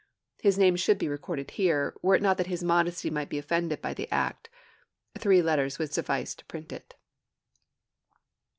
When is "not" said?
2.23-2.37